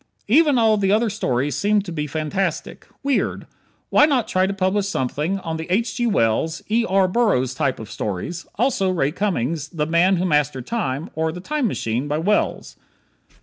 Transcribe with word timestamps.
Even 0.27 0.57
all 0.57 0.77
the 0.77 0.91
other 0.91 1.11
stories 1.11 1.55
seem 1.55 1.83
to 1.83 1.91
be 1.91 2.07
fantastic. 2.07 2.87
Weird. 3.03 3.45
Why 3.91 4.07
not 4.07 4.27
try 4.27 4.47
to 4.47 4.51
publish 4.55 4.87
something 4.87 5.37
on 5.41 5.57
the 5.57 5.67
H. 5.69 5.95
G. 5.97 6.07
Wells, 6.07 6.63
E. 6.71 6.83
R. 6.89 7.07
Burroughs 7.07 7.53
type 7.53 7.79
of 7.79 7.91
stories, 7.91 8.47
also 8.55 8.89
Ray 8.89 9.11
Cummings' 9.11 9.67
"The 9.69 9.85
Man 9.85 10.15
who 10.17 10.25
Mastered 10.25 10.65
Time," 10.65 11.11
or 11.13 11.31
"The 11.31 11.39
Time 11.39 11.67
Machine," 11.67 12.07
by 12.07 12.17
Wells? 12.17 12.77